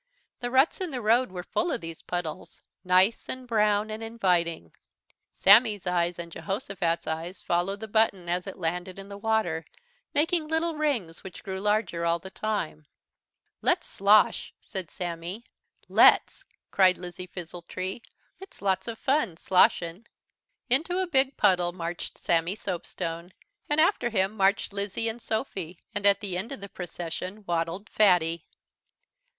[0.39, 4.73] The ruts in the road were full of these puddles, nice and brown and inviting.
[5.31, 9.63] Sammy's eyes and Jehosophat's eyes followed the button as it landed in the water,
[10.11, 12.87] making little rings which grew larger all the time.
[13.61, 15.45] "Let's slosh," said Sammy.
[15.87, 18.01] "Let's!" cried Lizzie Fizzletree,
[18.39, 20.07] "it's lots of fun, sloshin'."
[20.67, 23.33] Into a big puddle marched Sammy Soapstone,
[23.69, 27.87] and after him marched Lizzie and Sophy, and at the end of the procession waddled
[27.87, 28.47] Fatty.